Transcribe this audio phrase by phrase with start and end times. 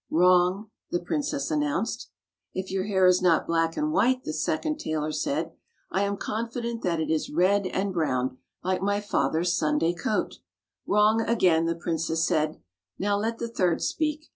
[0.09, 2.09] "Wrong," the princess announced.
[2.55, 5.51] "If your hair is not black and white," the second tailor said,"
[5.91, 10.39] I am confident that it is red and brown like my father's Sunday coat."
[10.87, 12.59] "Wrong again," the princess said.
[12.97, 14.25] "Now let the third speak.